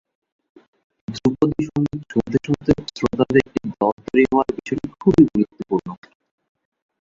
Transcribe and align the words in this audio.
ধ্রুপদি 1.07 1.61
সংগীত 1.67 2.01
শুনতে 2.11 2.37
শুনতে 2.45 2.71
শ্রোতাদের 2.91 3.37
একটি 3.41 3.59
দল 3.73 3.95
তৈরি 4.05 4.23
হওয়ার 4.29 4.49
বিষয়টি 4.57 4.87
খুবই 5.01 5.23
গুরুত্বপূর্ণ। 5.31 5.87